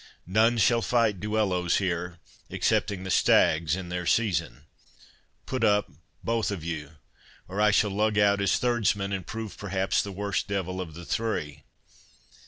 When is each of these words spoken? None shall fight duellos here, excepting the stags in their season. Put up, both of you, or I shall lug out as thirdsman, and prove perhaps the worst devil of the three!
None 0.25 0.57
shall 0.57 0.81
fight 0.81 1.19
duellos 1.19 1.77
here, 1.77 2.17
excepting 2.49 3.03
the 3.03 3.11
stags 3.11 3.75
in 3.75 3.89
their 3.89 4.07
season. 4.07 4.63
Put 5.45 5.63
up, 5.63 5.91
both 6.23 6.49
of 6.49 6.63
you, 6.63 6.93
or 7.47 7.61
I 7.61 7.69
shall 7.69 7.91
lug 7.91 8.17
out 8.17 8.41
as 8.41 8.57
thirdsman, 8.57 9.13
and 9.13 9.27
prove 9.27 9.59
perhaps 9.59 10.01
the 10.01 10.11
worst 10.11 10.47
devil 10.47 10.81
of 10.81 10.95
the 10.95 11.05
three! 11.05 11.65